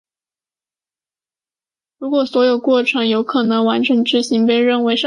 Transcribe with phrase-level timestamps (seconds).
[1.99, 4.99] 如果所有过程有可能完成执行被认为是安全的。